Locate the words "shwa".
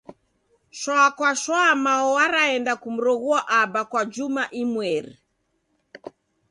0.79-1.11, 1.41-1.75